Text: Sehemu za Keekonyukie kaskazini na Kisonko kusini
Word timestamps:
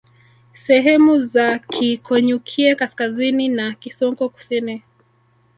Sehemu 0.53 1.19
za 1.19 1.59
Keekonyukie 1.59 2.75
kaskazini 2.75 3.47
na 3.47 3.73
Kisonko 3.73 4.29
kusini 4.29 4.83